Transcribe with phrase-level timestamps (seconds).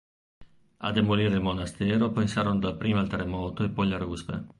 [0.79, 4.43] A demolire il monastero pensarono dapprima il terremoto e poi le ruspe.